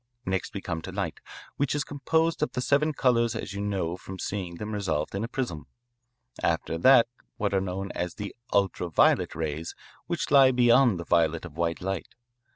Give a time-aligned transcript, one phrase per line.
[0.25, 1.19] Next we come to light,
[1.57, 5.23] which is composed of the seven colours as you know from seeing them resolved in
[5.23, 5.67] a prism.
[6.41, 9.75] After that are what are known as the ultra violet rays,
[10.07, 12.07] which lie beyond the violet of white light.